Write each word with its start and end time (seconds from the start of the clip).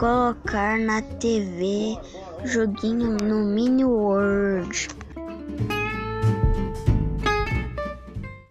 colocar 0.00 0.78
na 0.78 1.02
TV 1.20 1.92
joguinho 2.42 3.20
no 3.28 3.44
Mini 3.44 3.84